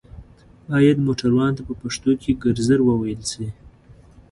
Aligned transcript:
بايد 0.69 0.97
موټروان 1.05 1.51
ته 1.57 1.61
په 1.67 1.73
پښتو 1.81 2.11
کې 2.21 2.39
ګرځر 2.43 2.79
ووئيل 2.83 3.21
شي 3.31 3.47